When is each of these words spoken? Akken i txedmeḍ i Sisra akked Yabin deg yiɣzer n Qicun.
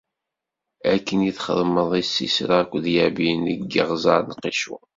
Akken 0.93 1.19
i 1.29 1.31
txedmeḍ 1.37 1.91
i 2.01 2.03
Sisra 2.05 2.55
akked 2.61 2.85
Yabin 2.95 3.39
deg 3.49 3.61
yiɣzer 3.71 4.21
n 4.25 4.31
Qicun. 4.41 4.83